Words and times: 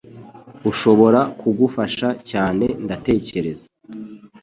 ashobora 0.69 1.19
kugufasha 1.39 2.07
cyane, 2.29 2.65
ndatekereza. 2.83 3.67